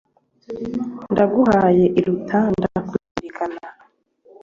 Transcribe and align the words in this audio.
Ndaguhaye 1.11 1.85
iruta 1.99 2.39
ndakuzirikana. 2.57 3.59